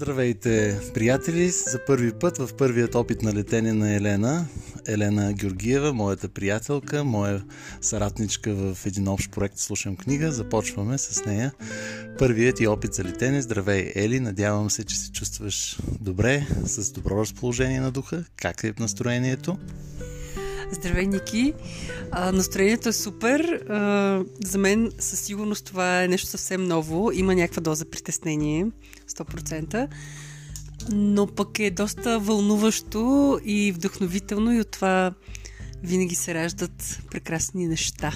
[0.00, 1.50] Здравейте, приятели!
[1.50, 4.46] За първи път в първият опит на летене на Елена,
[4.86, 7.44] Елена Георгиева, моята приятелка, моя
[7.80, 10.32] съратничка в един общ проект Слушам книга.
[10.32, 11.52] Започваме с нея.
[12.18, 13.42] Първият и опит за летене.
[13.42, 14.20] Здравей, Ели!
[14.20, 18.24] Надявам се, че се чувстваш добре, с добро разположение на духа.
[18.36, 19.58] Как е настроението?
[20.72, 21.54] Здравей, Ники!
[22.10, 23.40] А, настроението е супер.
[23.40, 27.12] А, за мен със сигурност това е нещо съвсем ново.
[27.12, 28.66] Има някаква доза притеснение,
[29.08, 29.88] 100%.
[30.92, 35.12] Но пък е доста вълнуващо и вдъхновително и от това
[35.82, 38.12] винаги се раждат прекрасни неща.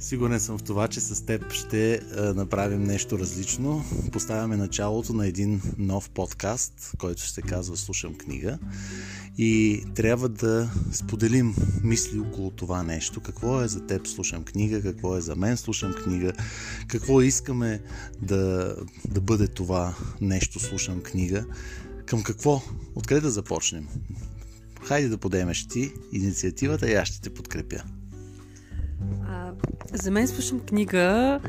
[0.00, 3.84] Сигурен съм в това, че с теб ще а, направим нещо различно.
[4.12, 8.58] Поставяме началото на един нов подкаст, който ще казва Слушам книга.
[9.38, 11.54] И трябва да споделим
[11.84, 13.20] мисли около това нещо.
[13.20, 16.32] Какво е за теб Слушам книга, какво е за мен Слушам книга,
[16.88, 17.80] какво искаме
[18.22, 18.76] да,
[19.08, 21.46] да бъде това нещо Слушам книга,
[22.06, 22.62] към какво,
[22.94, 23.88] откъде да започнем.
[24.82, 27.82] Хайде да подемеш ти инициативата и аз ще те подкрепя.
[29.28, 29.52] А,
[29.92, 31.40] за мен слушам книга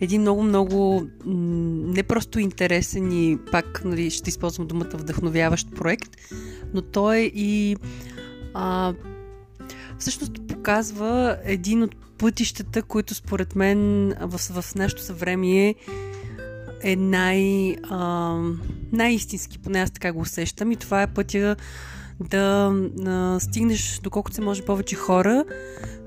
[0.00, 6.16] един много-много не просто интересен и пак нали, ще използвам думата вдъхновяващ проект,
[6.74, 7.76] но той и
[8.54, 8.94] а,
[9.98, 15.74] всъщност показва един от пътищата, които според мен в, в нашето съвремие
[16.82, 18.38] е най, а,
[18.92, 20.72] най-истински, поне аз така го усещам.
[20.72, 21.56] И това е пътя
[22.22, 22.74] да
[23.06, 25.44] а, стигнеш доколкото се може повече хора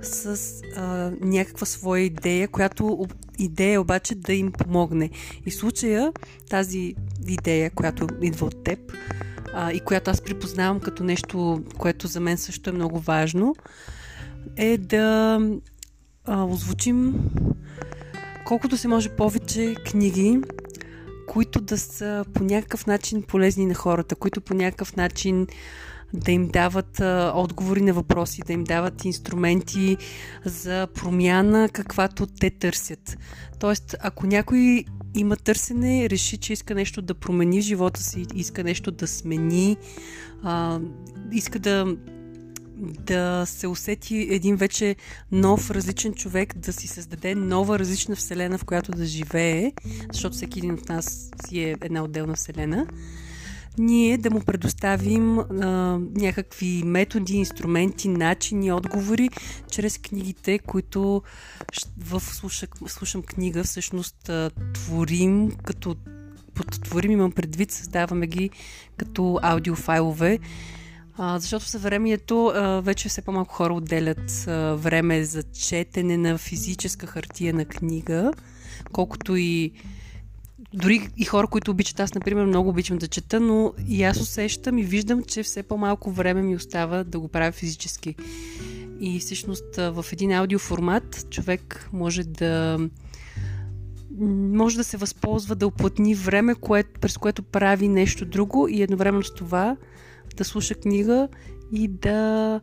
[0.01, 0.39] с
[0.77, 3.07] а, някаква своя идея, която
[3.39, 5.09] идея обаче да им помогне.
[5.45, 6.13] И случая
[6.49, 6.95] тази
[7.27, 8.79] идея, която идва от теб
[9.53, 13.55] а, и която аз припознавам като нещо, което за мен също е много важно,
[14.57, 15.39] е да
[16.25, 17.13] а, озвучим
[18.45, 20.39] колкото се може повече книги,
[21.27, 25.47] които да са по някакъв начин полезни на хората, които по някакъв начин
[26.13, 27.01] да им дават
[27.33, 29.97] отговори на въпроси, да им дават инструменти
[30.45, 33.17] за промяна, каквато те търсят.
[33.59, 34.85] Тоест, ако някой
[35.15, 39.77] има търсене, реши, че иска нещо да промени живота си, иска нещо да смени,
[40.43, 40.79] а,
[41.31, 41.95] иска да
[42.77, 44.95] да се усети един вече
[45.31, 49.71] нов, различен човек, да си създаде нова, различна вселена, в която да живее,
[50.13, 52.87] защото всеки един от нас си е една отделна вселена
[53.77, 55.45] ние да му предоставим а,
[56.15, 59.29] някакви методи, инструменти, начини, отговори
[59.71, 61.21] чрез книгите, които
[61.97, 65.95] в слушам, слушам книга всъщност а, творим, като
[66.53, 68.49] под творим имам предвид, създаваме ги
[68.97, 70.39] като аудиофайлове.
[71.17, 76.37] А, защото в съвремието а, вече все по-малко хора отделят а, време за четене на
[76.37, 78.33] физическа хартия на книга,
[78.91, 79.71] колкото и
[80.75, 84.77] дори и хора, които обичат, аз, например, много обичам да чета, но и аз усещам
[84.77, 88.15] и виждам, че все по-малко време ми остава да го правя физически.
[88.99, 92.79] И всъщност в един аудиоформат човек може да
[94.19, 99.23] може да се възползва да оплътни време, което, през което прави нещо друго и едновременно
[99.23, 99.77] с това
[100.37, 101.27] да слуша книга
[101.71, 102.61] и да,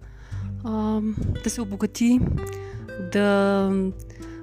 [0.64, 1.00] а,
[1.44, 2.20] да се обогати,
[3.12, 3.70] да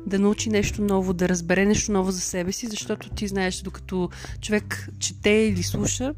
[0.06, 4.10] да научи нещо ново, да разбере нещо ново за себе си, защото ти знаеш, докато
[4.42, 6.14] човек чете или слуша,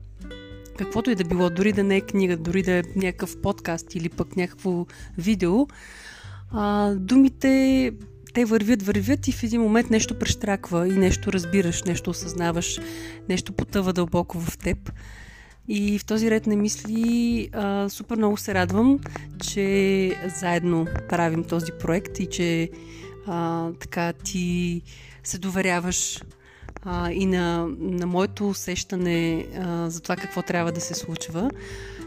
[0.78, 4.10] каквото и да било, дори да не е книга, дори да е някакъв подкаст или
[4.10, 4.86] пък някакво
[5.18, 5.68] видео,
[6.52, 7.92] а, думите
[8.34, 12.80] те вървят, вървят и в един момент нещо прещраква и нещо разбираш, нещо осъзнаваш,
[13.30, 14.92] нещо потъва дълбоко в теб.
[15.68, 19.00] И в този ред на мисли а, супер много се радвам,
[19.44, 22.70] че заедно правим този проект и че
[23.28, 24.82] а, така ти
[25.24, 26.22] се доверяваш
[26.84, 31.52] а, и на, на моето усещане а, за това какво трябва да се случва.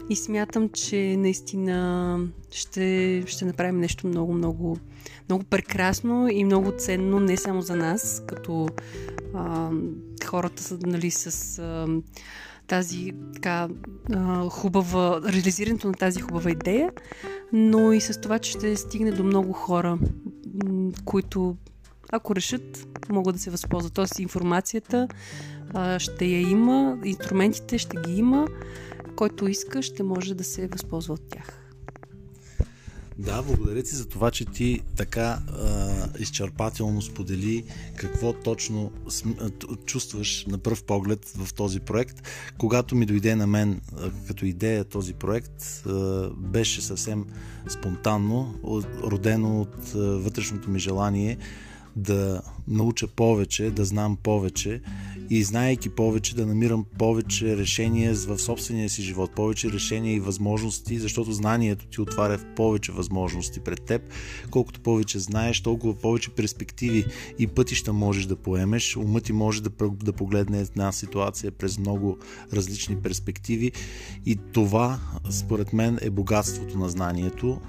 [0.09, 2.19] И смятам, че наистина
[2.51, 4.77] ще, ще направим нещо много, много,
[5.29, 8.67] много прекрасно и много ценно, не само за нас, като
[9.33, 9.69] а,
[10.25, 11.87] хората са нали, с а,
[12.67, 13.67] тази така
[14.13, 16.91] а, хубава, реализирането на тази хубава идея,
[17.53, 19.97] но и с това, че ще стигне до много хора,
[21.05, 21.55] които
[22.11, 23.93] ако решат, могат да се възползват.
[23.93, 25.07] Тоест информацията
[25.73, 28.47] а, ще я има, инструментите ще ги има,
[29.15, 31.64] който иска ще може да се възползва от тях.
[33.17, 37.63] Да, благодаря ти за това, че ти така а, изчерпателно сподели
[37.95, 38.91] какво точно
[39.85, 42.21] чувстваш на пръв поглед в този проект.
[42.57, 47.25] Когато ми дойде на мен а, като идея този проект, а, беше съвсем
[47.69, 48.55] спонтанно,
[49.03, 51.37] родено от а, вътрешното ми желание
[51.95, 54.81] да науча повече, да знам повече
[55.29, 60.99] и знаейки повече да намирам повече решения в собствения си живот, повече решения и възможности,
[60.99, 64.01] защото знанието ти отваря повече възможности пред теб.
[64.51, 67.05] Колкото повече знаеш, толкова повече перспективи
[67.39, 68.97] и пътища можеш да поемеш.
[68.97, 69.69] Умът ти може да,
[70.03, 72.17] да погледне една ситуация през много
[72.53, 73.71] различни перспективи
[74.25, 77.61] и това, според мен, е богатството на знанието.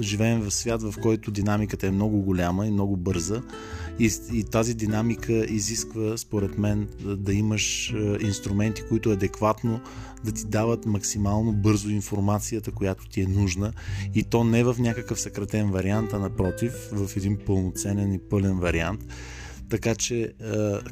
[0.00, 3.42] Живеем в свят, в който динамиката е много голяма и много бърза
[3.98, 9.80] и, и тази динамика изисква, според мен, да, да имаш е, инструменти, които адекватно
[10.24, 13.72] да ти дават максимално бързо информацията, която ти е нужна.
[14.14, 19.00] И то не в някакъв съкратен вариант, а напротив, в един пълноценен и пълен вариант.
[19.70, 20.30] Така че е,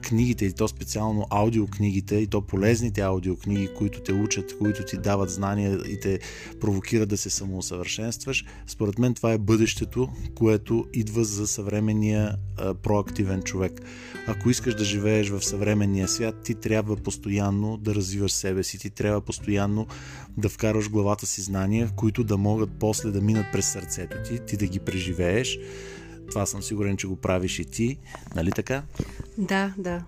[0.02, 5.30] книгите, и то специално аудиокнигите, и то полезните аудиокниги, които те учат, които ти дават
[5.30, 6.18] знания и те
[6.60, 13.42] провокират да се самоусъвършенстваш, според мен това е бъдещето, което идва за съвременния е, проактивен
[13.42, 13.80] човек.
[14.26, 18.90] Ако искаш да живееш в съвременния свят, ти трябва постоянно да развиваш себе си, ти
[18.90, 19.86] трябва постоянно
[20.38, 24.56] да вкараш главата си знания, които да могат после да минат през сърцето ти, ти
[24.56, 25.58] да ги преживееш
[26.28, 27.98] това съм сигурен, че го правиш и ти.
[28.34, 28.82] Нали така?
[29.38, 30.04] Да, да.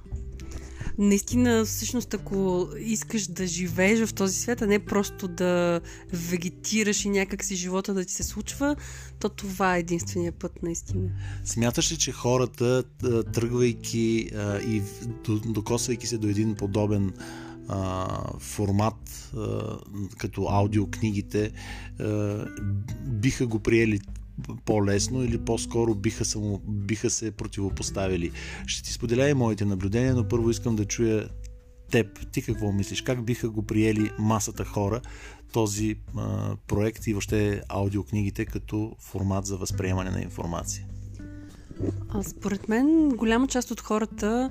[1.01, 5.81] Наистина, всъщност, ако искаш да живееш в този свят, а не просто да
[6.13, 8.77] вегетираш и някак си живота да ти се случва,
[9.19, 11.11] то това е единствения път, наистина.
[11.45, 12.85] Смяташ ли, че хората,
[13.33, 14.31] тръгвайки
[14.69, 14.83] и
[15.47, 17.13] докосвайки се до един подобен
[18.39, 19.33] формат,
[20.19, 21.51] като аудиокнигите,
[23.07, 24.01] биха го приели
[24.65, 28.31] по-лесно или по-скоро биха, само, биха се противопоставили.
[28.67, 31.29] Ще ти споделя и моите наблюдения, но първо искам да чуя
[31.91, 32.31] теб.
[32.33, 33.03] Ти какво мислиш?
[33.03, 35.01] Как биха го приели масата хора
[35.53, 40.87] този а, проект и въобще аудиокнигите като формат за възприемане на информация?
[42.09, 44.49] А, според мен голяма част от хората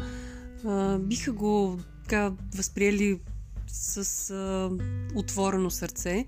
[0.66, 3.20] а, биха го така възприели
[3.68, 4.72] с а,
[5.16, 6.26] отворено сърце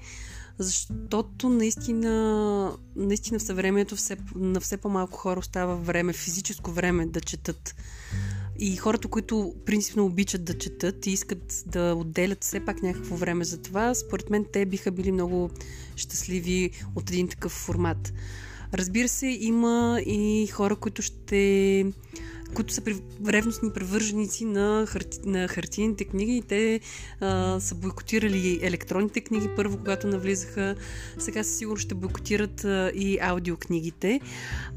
[0.60, 7.22] защото наистина, наистина в съвремето все, на все по-малко хора остава време, физическо време да
[7.22, 7.76] четат.
[8.60, 13.46] И хората, които принципно обичат да четат и искат да отделят все пак някакво време
[13.46, 15.50] за това, според мен те биха били много
[15.96, 18.14] щастливи от един такъв формат.
[18.74, 21.86] Разбира се, има и хора, които ще
[22.54, 22.81] които са
[23.28, 26.80] ревностни превърженици на, харти, на хартийните книги и те
[27.19, 30.75] а, са бойкотирали електронните книги първо, когато навлизаха.
[31.18, 34.19] Сега със сигурно ще бойкотират а, и аудиокнигите.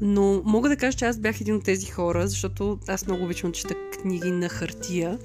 [0.01, 3.51] Но мога да кажа, че аз бях един от тези хора, защото аз много обичам
[3.51, 5.19] да чета книги на хартия.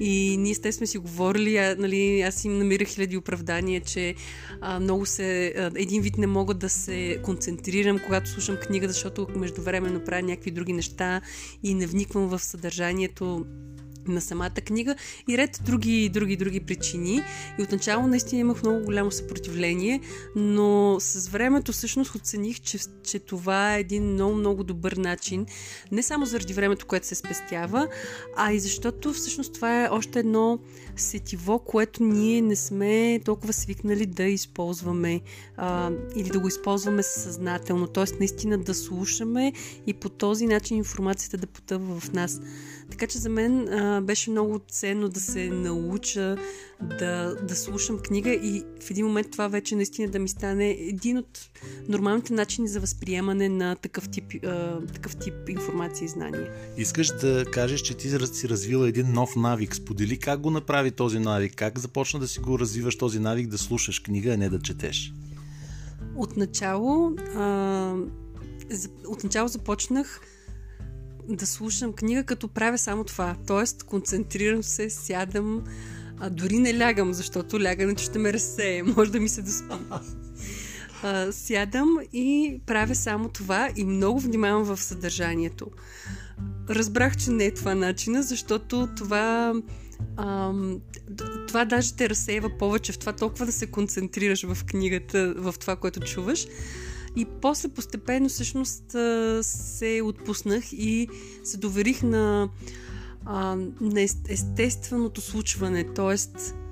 [0.00, 4.14] И ние сте сме си говорили, а, нали, аз им намирах хиляди оправдания, че
[4.60, 9.26] а, много се, а, един вид не мога да се концентрирам, когато слушам книга, защото
[9.36, 11.20] междувременно правя някакви други неща
[11.62, 13.46] и не вниквам в съдържанието
[14.08, 14.94] на самата книга
[15.28, 17.22] и ред други, други, други причини.
[17.58, 20.00] И отначало наистина имах много голямо съпротивление,
[20.36, 25.46] но с времето всъщност оцених, че, че това е един много, много добър начин,
[25.92, 27.88] не само заради времето, което се спестява,
[28.36, 30.58] а и защото всъщност това е още едно
[31.00, 35.20] сетиво, което ние не сме толкова свикнали да използваме
[35.56, 37.86] а, или да го използваме съзнателно.
[37.86, 39.52] Тоест наистина да слушаме
[39.86, 42.40] и по този начин информацията да потъва в нас.
[42.90, 46.36] Така че за мен а, беше много ценно да се науча
[46.82, 51.18] да, да слушам книга и в един момент това вече наистина да ми стане един
[51.18, 51.50] от
[51.88, 56.52] нормалните начини за възприемане на такъв тип, а, такъв тип информация и знания.
[56.76, 59.74] Искаш да кажеш, че ти си развила един нов навик.
[59.74, 63.58] Сподели как го направи този навик, как започна да си го развиваш този навик да
[63.58, 65.12] слушаш книга, а не да четеш.
[66.16, 67.94] Отначало, а,
[69.08, 70.20] отначало започнах
[71.28, 73.36] да слушам книга, като правя само това.
[73.46, 75.64] Тоест, концентрирам се, сядам,
[76.20, 78.82] а дори не лягам, защото лягането ще ме разсее.
[78.96, 79.74] Може да ми се доспи.
[81.02, 85.66] А, сядам и правя само това и много внимавам в съдържанието.
[86.70, 89.54] Разбрах, че не е това начина, защото това
[90.16, 90.80] ам,
[91.48, 95.76] това даже те разсеява повече в това толкова да се концентрираш в книгата, в това,
[95.76, 96.46] което чуваш.
[97.16, 98.84] И после постепенно всъщност
[99.42, 101.08] се отпуснах и
[101.44, 102.48] се доверих на,
[103.80, 105.84] на естественото случване.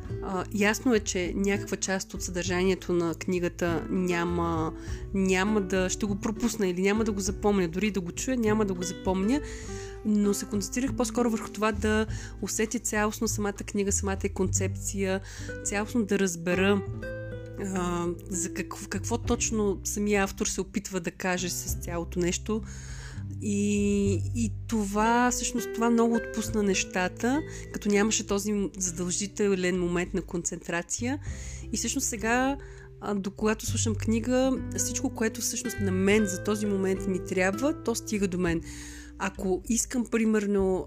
[0.09, 4.73] Тоест, ясно е, че някаква част от съдържанието на книгата няма,
[5.15, 5.91] няма да...
[5.91, 7.69] ще го пропусна или няма да го запомня.
[7.69, 9.41] Дори да го чуя, няма да го запомня
[10.09, 12.07] но се концентрирах по-скоро върху това да
[12.43, 15.21] усетя цялостно самата книга, самата концепция,
[15.65, 16.83] цялостно да разбера
[17.75, 22.63] а, за какво, какво точно самия автор се опитва да каже с цялото нещо.
[23.43, 27.43] И, и това, всъщност, това много отпусна нещата,
[27.73, 31.19] като нямаше този задължителен момент на концентрация.
[31.73, 32.57] И всъщност сега,
[33.15, 37.95] до когато слушам книга, всичко, което всъщност на мен за този момент ми трябва, то
[37.95, 38.61] стига до мен.
[39.19, 40.87] Ако искам, примерно,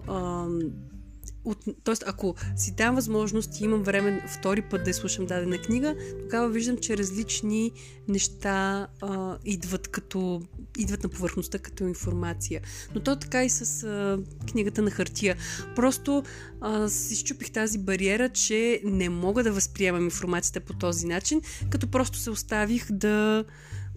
[1.44, 5.96] от, тоест, ако си дам възможност и имам време втори път да слушам дадена книга,
[6.20, 7.72] тогава виждам, че различни
[8.08, 10.42] неща а, идват, като,
[10.78, 12.60] идват на повърхността като информация.
[12.94, 14.18] Но то така и с а,
[14.50, 15.36] книгата на хартия.
[15.76, 16.22] Просто
[16.60, 21.86] а, си щупих тази бариера, че не мога да възприемам информацията по този начин, като
[21.86, 23.44] просто се оставих да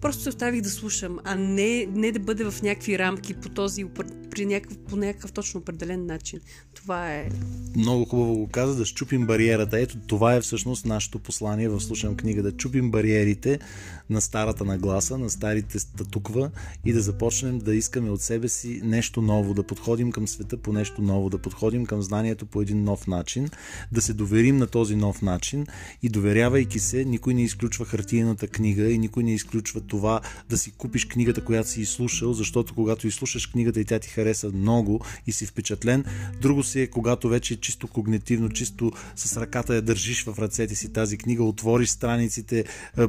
[0.04, 3.84] Просто се оставих да слушам, а не, не да бъде в някакви рамки по този,
[4.30, 6.40] при някакъв, по някакъв точно определен начин.
[6.74, 7.28] Това е.
[7.76, 9.78] Много хубаво го каза, да щупим бариерата.
[9.78, 13.58] Ето това е всъщност нашето послание в Слушам книга, да чупим бариерите
[14.10, 16.50] на старата нагласа, на старите статуква
[16.84, 20.72] и да започнем да искаме от себе си нещо ново, да подходим към света по
[20.72, 23.48] нещо ново, да подходим към знанието по един нов начин,
[23.92, 25.66] да се доверим на този нов начин
[26.02, 30.70] и доверявайки се, никой не изключва хартиената книга и никой не изключва това да си
[30.70, 35.32] купиш книгата, която си изслушал, защото когато изслушаш книгата и тя ти хареса много и
[35.32, 36.04] си впечатлен,
[36.42, 40.92] друго си е когато вече чисто когнитивно, чисто с ръката я държиш в ръцете си
[40.92, 42.64] тази книга, отвориш страниците,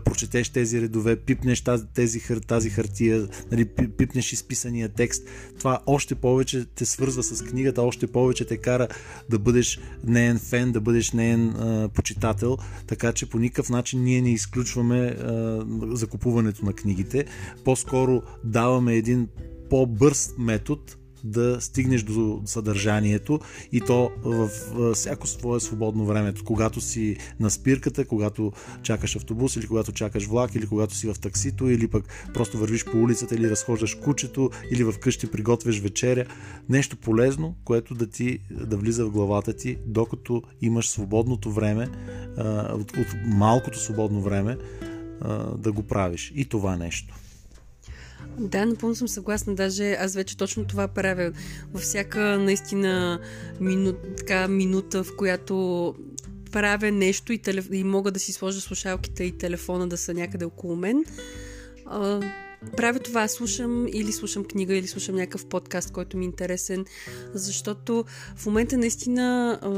[0.06, 3.66] прочетеш тези редове, пипнеш тази, тези, тази хартия, нали,
[3.98, 5.24] пипнеш изписания текст.
[5.60, 8.88] Това още повече те свързва с книгата, още повече те кара
[9.30, 14.22] да бъдеш неен фен, да бъдеш неен а, почитател, така че по никакъв начин ние
[14.22, 17.26] не изключваме а, закупуването на книгите.
[17.64, 19.28] По-скоро даваме един
[19.70, 20.82] по-бърз метод
[21.26, 23.40] да стигнеш до съдържанието
[23.72, 24.50] и то в
[24.94, 26.34] всяко свое свободно време.
[26.46, 28.52] Когато си на спирката, когато
[28.84, 32.86] чакаш автобус или когато чакаш влак или когато си в таксито или пък просто вървиш
[32.86, 36.26] по улицата или разхождаш кучето или в къщи приготвяш вечеря.
[36.70, 41.90] Нещо полезно, което да ти да влиза в главата ти, докато имаш свободното време,
[42.74, 44.58] от, от малкото свободно време
[45.58, 46.32] да го правиш.
[46.36, 47.16] И това нещо.
[48.38, 49.56] Да, напълно съм съгласна.
[49.56, 51.32] Даже аз вече точно това правя.
[51.74, 53.20] Във всяка наистина
[53.60, 55.96] мину, така, минута, в която
[56.52, 57.70] правя нещо и, телеф...
[57.72, 61.06] и мога да си сложа слушалките и телефона да са някъде около мен,
[61.86, 62.22] а,
[62.78, 63.28] правя това.
[63.28, 66.86] Слушам или слушам книга, или слушам някакъв подкаст, който ми е интересен,
[67.34, 68.06] защото
[68.36, 69.72] в момента наистина а,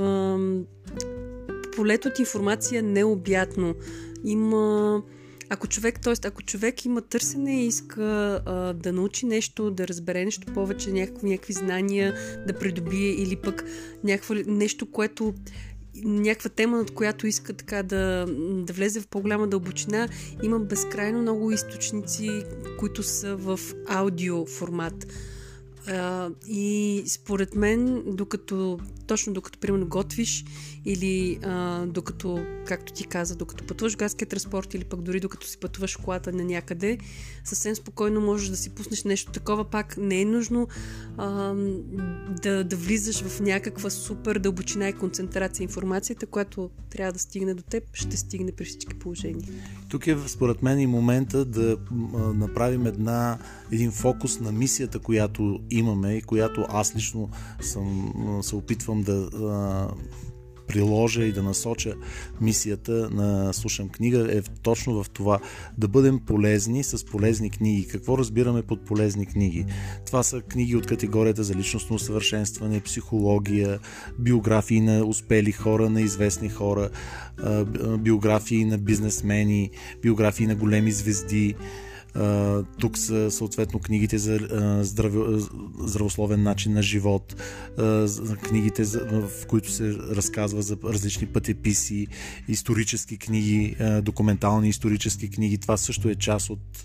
[1.75, 3.75] полето от информация е обятно.
[4.23, 5.03] Има
[5.49, 6.13] ако човек, т.е.
[6.27, 11.29] ако човек има търсене и иска а, да научи нещо, да разбере нещо повече, някакви,
[11.29, 12.15] някакви знания
[12.47, 13.65] да придобие или пък
[14.03, 15.33] някакво, нещо, което
[16.03, 18.25] някаква тема, над която иска така да,
[18.65, 20.07] да влезе в по-голяма дълбочина,
[20.43, 22.43] има безкрайно много източници,
[22.79, 25.07] които са в аудио формат.
[26.47, 30.45] И според мен, докато, точно докато, примерно, готвиш
[30.85, 35.57] или а, докато, както ти каза, докато пътуваш градския транспорт или пък дори докато си
[35.57, 36.97] пътуваш колата на някъде,
[37.43, 39.65] съвсем спокойно можеш да си пуснеш нещо такова.
[39.65, 40.67] Пак не е нужно
[41.17, 41.53] а,
[42.41, 45.63] да, да влизаш в някаква супер дълбочина и концентрация.
[45.63, 49.47] Информацията, която трябва да стигне до теб, ще стигне при всички положения.
[49.89, 51.77] Тук е, според мен, и момента да
[52.33, 53.37] направим една,
[53.71, 57.29] един фокус на мисията, която имаме и която аз лично
[57.61, 59.29] съм, се опитвам да
[60.67, 61.93] приложа и да насоча
[62.41, 65.39] мисията на Слушам книга е точно в това
[65.77, 67.87] да бъдем полезни с полезни книги.
[67.87, 69.65] Какво разбираме под полезни книги?
[70.05, 73.79] Това са книги от категорията за личностно усъвършенстване, психология,
[74.19, 76.89] биографии на успели хора, на известни хора,
[77.99, 79.69] биографии на бизнесмени,
[80.01, 81.55] биографии на големи звезди,
[82.79, 84.39] тук са съответно книгите за
[84.81, 85.39] здраве,
[85.79, 87.35] здравословен начин на живот,
[88.43, 92.07] книгите, в които се разказва за различни пътеписи,
[92.47, 95.57] исторически книги, документални исторически книги.
[95.57, 96.83] Това също е част от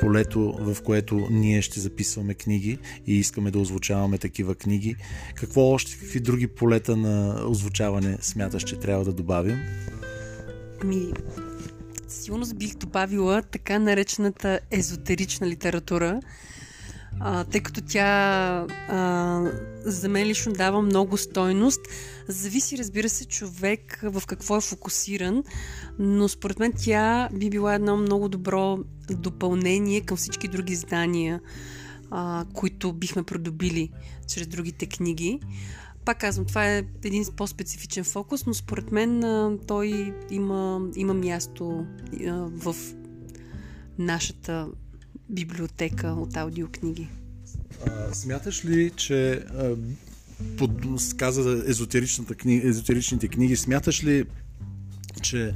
[0.00, 4.96] полето, в което ние ще записваме книги и искаме да озвучаваме такива книги.
[5.34, 9.58] Какво още, какви други полета на озвучаване смяташ, че трябва да добавим?
[10.84, 11.12] Ми,
[12.12, 16.20] сигурно бих добавила така наречената езотерична литература,
[17.20, 18.06] а, тъй като тя
[18.88, 19.42] а,
[19.84, 21.80] за мен лично дава много стойност.
[22.28, 25.44] Зависи, разбира се, човек в какво е фокусиран,
[25.98, 28.78] но според мен тя би била едно много добро
[29.10, 31.40] допълнение към всички други знания,
[32.10, 33.90] а, които бихме продобили
[34.28, 35.40] чрез другите книги.
[36.04, 39.22] Пак казвам, това е един по-специфичен фокус, но според мен
[39.66, 41.86] той има, има място
[42.36, 42.76] в
[43.98, 44.68] нашата
[45.30, 47.08] библиотека от аудиокниги.
[47.86, 49.76] А, смяташ ли, че а,
[50.58, 50.70] под,
[51.16, 54.24] каза езотеричната книга, езотеричните книги, смяташ ли
[55.22, 55.52] че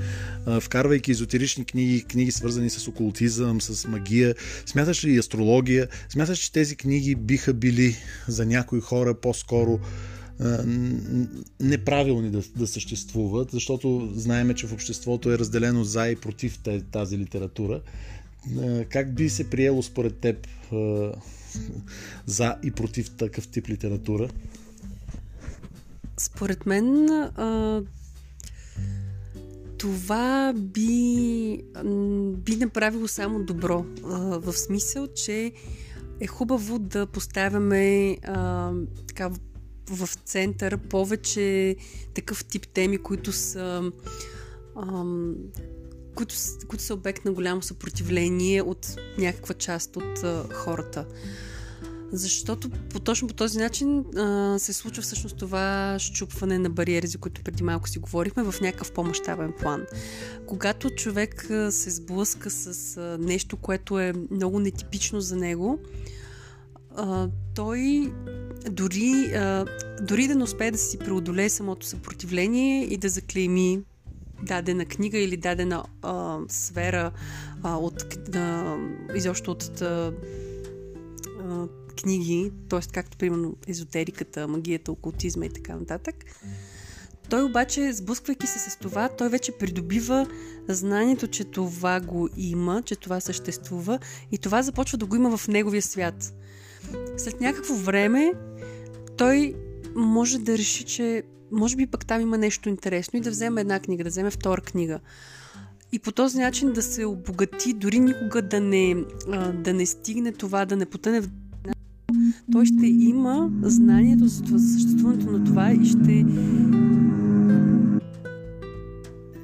[0.47, 4.35] а, вкарвайки езотерични книги, книги свързани с окултизъм, с магия,
[4.67, 7.97] смяташ ли и астрология, смяташ, че тези книги биха били
[8.29, 9.81] за някои хора по-скоро
[11.61, 16.59] неправилни да, да съществуват, защото знаеме, че в обществото е разделено за и против
[16.93, 17.81] тази литература.
[18.89, 20.47] Как би се приело според теб
[22.27, 24.29] за и против такъв тип литература?
[26.17, 27.09] Според мен
[29.79, 31.63] това би,
[32.45, 33.85] би направило само добро.
[34.41, 35.53] В смисъл, че
[36.21, 38.17] е хубаво да поставяме
[39.07, 39.31] така,
[39.91, 41.77] в център повече
[42.15, 43.93] такъв тип теми, които са
[44.77, 45.05] а,
[46.15, 46.35] които,
[46.69, 51.07] които са обект на голямо съпротивление от някаква част от а, хората.
[52.13, 57.19] Защото по, точно по този начин а, се случва всъщност това щупване на бариери, за
[57.19, 59.87] които преди малко си говорихме, в някакъв по-масштабен план.
[60.47, 65.79] Когато човек а, се сблъска с а, нещо, което е много нетипично за него,
[67.55, 68.13] той
[68.71, 69.65] дори, а,
[70.03, 73.83] дори да не успее да си преодолее самото съпротивление и да заклейми
[74.43, 77.11] дадена книга или дадена а, сфера
[77.63, 78.77] а, от, а,
[79.15, 80.13] изобщо от а,
[82.03, 82.81] книги, т.е.
[82.93, 86.15] както примерно езотериката, магията, окултизма и така нататък.
[87.31, 90.27] Той обаче, сблъсквайки се с това, той вече придобива
[90.69, 93.99] знанието, че това го има, че това съществува
[94.33, 96.35] и това започва да го има в неговия свят.
[97.17, 98.33] След някакво време
[99.17, 99.55] той
[99.97, 101.23] може да реши, че
[101.53, 104.61] може би пък там има нещо интересно и да вземе една книга, да вземе втора
[104.61, 105.01] книга.
[105.93, 108.97] И по този начин да се обогати, дори никога да не,
[109.55, 111.29] да не стигне това, да не потъне в
[112.53, 116.25] той ще има знанието за, това, за съществуването на това и ще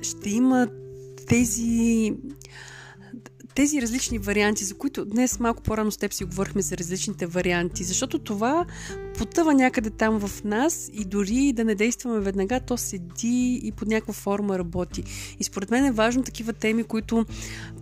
[0.02, 0.68] ще има
[1.26, 2.14] тези
[3.54, 7.84] тези различни варианти, за които днес малко по-рано с теб си говорихме за различните варианти,
[7.84, 8.66] защото това
[9.18, 13.88] потъва някъде там в нас и дори да не действаме веднага, то седи и под
[13.88, 15.04] някаква форма работи.
[15.40, 17.26] И според мен е важно такива теми, които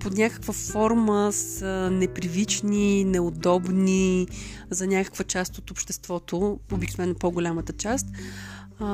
[0.00, 4.26] под някаква форма са непривични, неудобни
[4.70, 8.06] за някаква част от обществото, обикновено по-голямата част,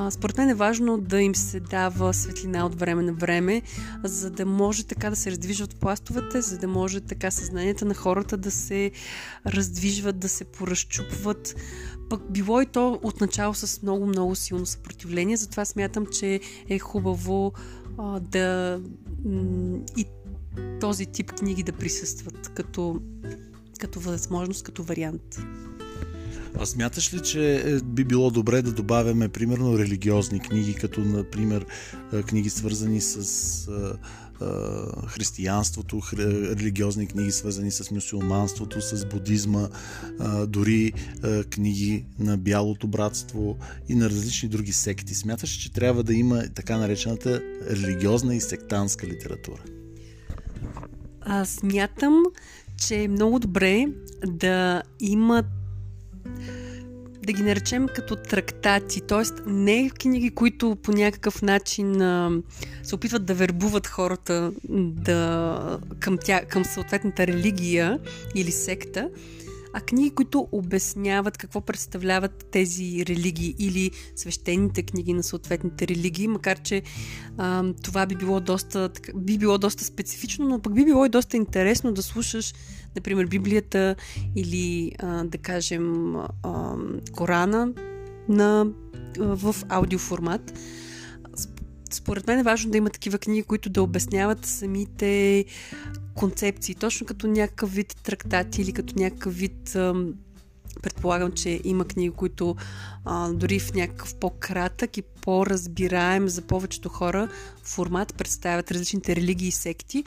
[0.09, 3.61] според мен е важно да им се дава светлина от време на време,
[4.03, 8.37] за да може така да се раздвижват пластовете, за да може така съзнанията на хората
[8.37, 8.91] да се
[9.47, 11.55] раздвижват, да се поразчупват.
[12.09, 17.53] Пък било и то отначало с много-много силно съпротивление, затова смятам, че е хубаво
[17.97, 18.79] а, да
[19.97, 20.05] и
[20.81, 23.01] този тип книги да присъстват като,
[23.79, 25.39] като възможност, като вариант.
[26.59, 31.65] А смяташ ли, че е, би било добре да добавяме, примерно, религиозни книги, като, например,
[32.13, 33.17] е, книги свързани с
[33.67, 34.45] е,
[35.07, 39.67] християнството, религиозни книги свързани с мюсюлманството, с будизма,
[40.47, 40.93] дори
[41.49, 43.57] книги на Бялото братство
[43.89, 45.15] и на различни други секти.
[45.15, 49.61] Смяташ, че трябва да има така наречената религиозна и сектантска литература?
[51.21, 52.23] Аз смятам,
[52.77, 53.87] че е много добре
[54.27, 55.45] да имат
[57.25, 59.23] да ги наречем като трактати, т.е.
[59.45, 62.31] не книги, които по някакъв начин а,
[62.83, 67.99] се опитват да вербуват хората да, към, тя, към съответната религия
[68.35, 69.09] или секта,
[69.73, 76.61] а книги, които обясняват какво представляват тези религии или свещените книги на съответните религии, макар
[76.61, 76.81] че
[77.37, 81.37] а, това би било, доста, би било доста специфично, но пък би било и доста
[81.37, 82.53] интересно да слушаш
[82.95, 83.95] например, Библията
[84.35, 84.91] или,
[85.23, 86.15] да кажем,
[87.11, 87.73] Корана
[88.29, 88.67] на,
[89.17, 90.53] в аудиоформат.
[91.91, 95.45] Според мен е важно да има такива книги, които да обясняват самите
[96.15, 99.77] концепции, точно като някакъв вид трактати или като някакъв вид.
[100.81, 102.55] Предполагам, че има книги, които
[103.05, 107.29] а, дори в някакъв по-кратък и по-разбираем за повечето хора
[107.63, 110.03] формат представят различните религии и секти.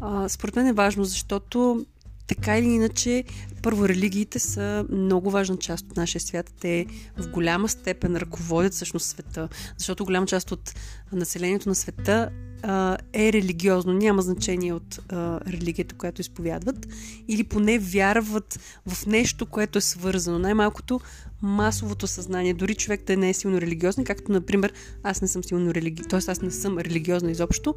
[0.00, 1.86] А, според мен е важно, защото
[2.26, 3.24] така или иначе,
[3.62, 6.54] първо, религиите са много важна част от нашия свят.
[6.60, 6.86] Те
[7.16, 10.74] в голяма степен ръководят всъщност света, защото голяма част от
[11.12, 12.30] населението на света
[13.12, 16.86] е религиозно, няма значение от а, религията, която изповядват,
[17.28, 20.38] или поне вярват в нещо, което е свързано.
[20.38, 21.00] Най-малкото
[21.42, 25.74] масовото съзнание, дори човек да не е силно религиозен, както, например, аз не съм силно
[25.74, 26.30] религиозна, т.е.
[26.30, 27.74] аз не съм религиозна изобщо,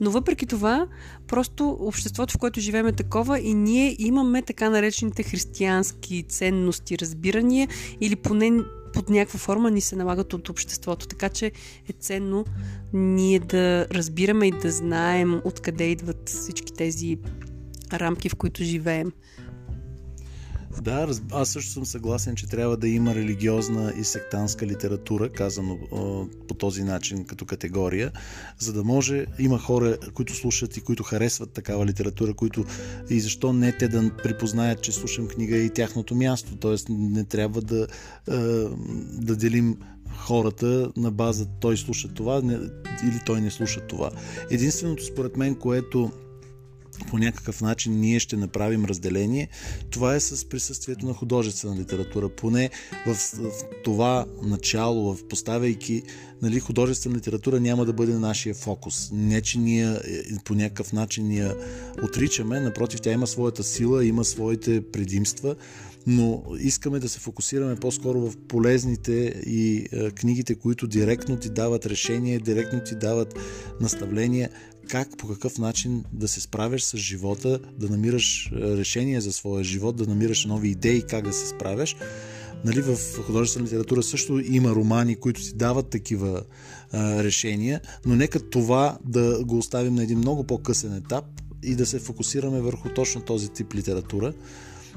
[0.00, 0.86] но въпреки това,
[1.26, 7.68] просто обществото, в което живеем е такова и ние имаме така наречените християнски ценности, разбирания
[8.00, 8.50] или поне
[8.96, 11.06] под някаква форма ни се налагат от обществото.
[11.06, 11.46] Така че
[11.88, 12.44] е ценно
[12.92, 17.18] ние да разбираме и да знаем откъде идват всички тези
[17.92, 19.12] рамки, в които живеем.
[20.82, 25.78] Да, аз също съм съгласен, че трябва да има религиозна и сектантска литература, казано
[26.48, 28.12] по този начин като категория,
[28.58, 32.64] за да може, има хора, които слушат и които харесват такава литература, които
[33.10, 36.56] и защо не те да припознаят, че слушам книга и тяхното място.
[36.56, 37.86] Тоест не трябва да,
[39.12, 39.76] да делим
[40.16, 42.42] хората на база той слуша това
[43.02, 44.10] или той не слуша това.
[44.50, 46.10] Единственото според мен, което
[47.10, 49.48] по някакъв начин ние ще направим разделение.
[49.90, 52.28] Това е с присъствието на художествена литература.
[52.28, 52.70] Поне
[53.06, 53.50] в, в
[53.84, 56.02] това начало, в поставяйки
[56.42, 59.10] нали, художествена литература няма да бъде нашия фокус.
[59.12, 59.98] Не, че ние е,
[60.44, 61.54] по някакъв начин я
[62.02, 65.56] отричаме, напротив, тя има своята сила, има своите предимства,
[66.06, 69.12] но искаме да се фокусираме по-скоро в полезните
[69.46, 73.34] и е, книгите, които директно ти дават решение, директно ти дават
[73.80, 74.50] наставления
[74.88, 79.64] как, по какъв начин да се справяш с живота, да намираш е, решение за своя
[79.64, 81.96] живот, да намираш нови идеи как да се справяш.
[82.64, 86.42] Нали, в художествена литература също има романи, които си дават такива
[86.92, 91.24] а, решения, но нека това да го оставим на един много по-късен етап
[91.62, 94.32] и да се фокусираме върху точно този тип литература.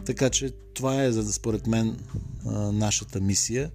[0.06, 1.98] Така че това е, за да според мен,
[2.74, 3.72] нашата мисия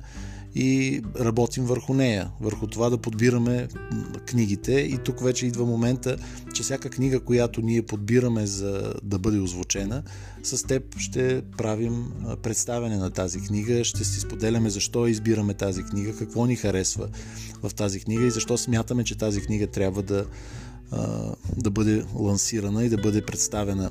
[0.54, 3.68] и работим върху нея, върху това да подбираме
[4.26, 4.72] книгите.
[4.72, 6.16] И тук вече идва момента,
[6.54, 10.02] че всяка книга, която ние подбираме за да бъде озвучена,
[10.42, 16.16] с теб ще правим представяне на тази книга, ще си споделяме защо избираме тази книга,
[16.16, 17.08] какво ни харесва
[17.62, 20.26] в тази книга и защо смятаме, че тази книга трябва да,
[21.56, 23.90] да бъде лансирана и да бъде представена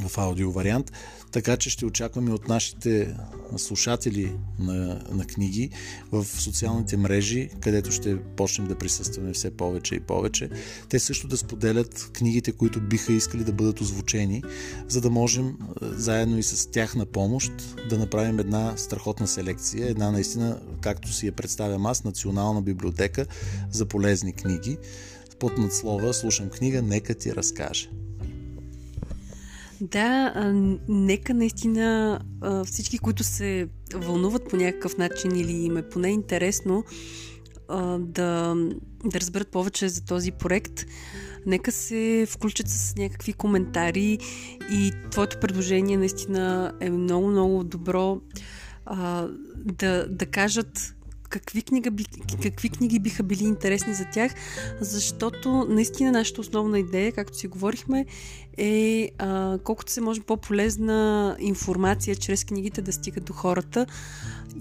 [0.00, 0.92] в аудио вариант.
[1.32, 3.14] Така че ще очакваме от нашите
[3.56, 5.70] слушатели на, на книги
[6.12, 10.50] в социалните мрежи, където ще почнем да присъстваме все повече и повече.
[10.88, 14.42] Те също да споделят книгите, които биха искали да бъдат озвучени,
[14.88, 17.52] за да можем заедно и с тях на помощ
[17.88, 23.26] да направим една страхотна селекция, една наистина, както си я представям аз, национална библиотека
[23.70, 24.78] за полезни книги.
[25.38, 27.90] Под надслова слушам книга, нека ти разкаже.
[29.82, 30.52] Да, а,
[30.88, 36.84] нека наистина а, всички, които се вълнуват по някакъв начин или им е поне интересно
[37.68, 38.54] а, да,
[39.04, 40.84] да разберат повече за този проект,
[41.46, 44.18] нека се включат с някакви коментари
[44.72, 48.20] и твоето предложение наистина е много, много добро
[48.86, 50.94] а, да, да кажат
[51.32, 51.90] какви, книга
[52.42, 54.34] какви книги биха били интересни за тях,
[54.80, 58.06] защото наистина нашата основна идея, както си говорихме,
[58.58, 63.86] е а, колкото се може по-полезна информация чрез книгите да стига до хората.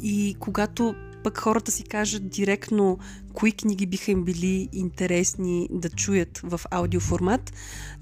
[0.01, 2.97] И когато пък хората си кажат директно
[3.33, 7.53] кои книги биха им били интересни да чуят в аудиоформат,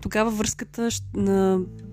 [0.01, 0.89] тогава връзката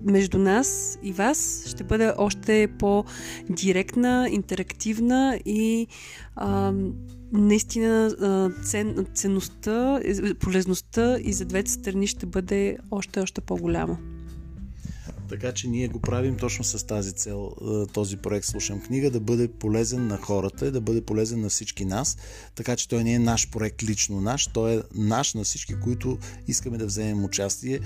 [0.03, 5.87] между нас и вас ще бъде още по-директна, интерактивна и
[6.35, 6.73] а,
[7.31, 8.15] наистина
[8.63, 9.99] цен, ценността,
[10.39, 13.97] полезността и за двете страни ще бъде още, още по-голяма.
[15.29, 19.19] Така че ние го правим точно с тази цел, е, този проект Слушам книга, да
[19.19, 22.17] бъде полезен на хората и да бъде полезен на всички нас.
[22.55, 26.17] Така че той не е наш проект лично наш, той е наш на всички, които
[26.47, 27.79] искаме да вземем участие е,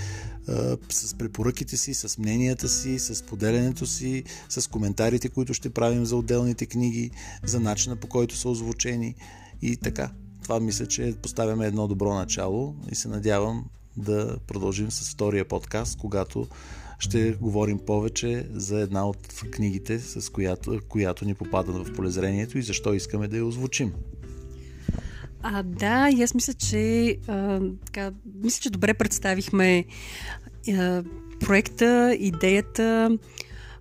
[0.90, 6.16] с препоръките си, с мненията си, с поделянето си, с коментарите, които ще правим за
[6.16, 7.12] отделните книги,
[7.44, 9.16] за начина по който са озвучени
[9.62, 10.12] и така.
[10.44, 13.66] Това мисля, че поставяме едно добро начало и се надявам
[13.98, 16.48] да продължим с втория подкаст, когато
[17.02, 22.62] ще говорим повече за една от книгите, с която, която ни попада в полезрението и
[22.62, 23.94] защо искаме да я озвучим.
[25.42, 28.12] А, да, и аз мисля, че а, така,
[28.44, 29.86] мисля, че добре представихме
[30.70, 31.04] а,
[31.40, 33.18] проекта, идеята,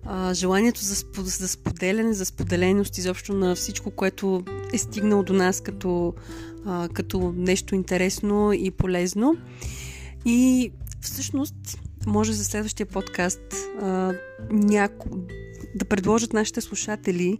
[0.05, 5.61] а, желанието за, за споделяне, за споделеност изобщо на всичко, което е стигнало до нас
[5.61, 6.13] като,
[6.65, 9.37] а, като нещо интересно и полезно.
[10.25, 13.41] И всъщност може за следващия подкаст
[13.81, 14.13] а,
[14.51, 15.09] няко...
[15.75, 17.39] да предложат нашите слушатели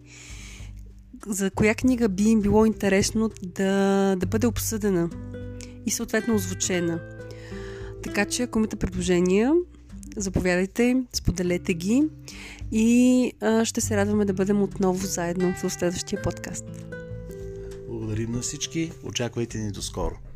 [1.27, 5.09] за коя книга би им било интересно да, да бъде обсъдена
[5.85, 6.99] и съответно озвучена.
[8.03, 9.53] Така че, ако имате предложения,
[10.17, 12.03] заповядайте, споделете ги
[12.71, 16.65] и а, ще се радваме да бъдем отново заедно в следващия подкаст.
[17.87, 18.91] Благодарим на всички.
[19.03, 20.30] Очаквайте ни до скоро.